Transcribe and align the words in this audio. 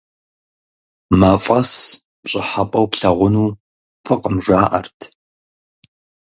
МафӀэс 1.19 1.71
пщӀыхьэпӀэу 2.21 2.87
плъагъуну 2.91 3.55
фӀыкъым, 4.05 4.35
жаӀэрт. 4.45 4.99